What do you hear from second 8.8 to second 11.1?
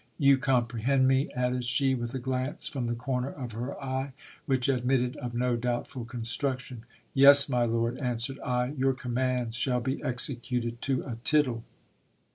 commands shall be executed to